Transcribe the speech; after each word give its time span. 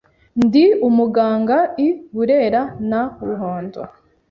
Ndi 0.45 0.65
umuganga 0.87 1.57
I 1.85 1.87
Burera 2.13 2.61
na 2.89 3.01
Ruhondo. 3.27 3.81